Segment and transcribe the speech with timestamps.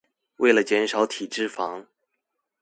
[0.37, 1.85] 為了減少體脂肪